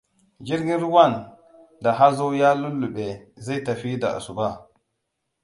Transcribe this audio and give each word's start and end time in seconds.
Jirgin 0.51 0.79
ruwan, 0.83 1.13
da 1.87 1.93
hazo 1.99 2.31
ya 2.35 2.55
lullube, 2.55 3.07
zai 3.37 3.63
tafi 3.63 3.97
da 3.99 4.13
asuba. 4.17 4.49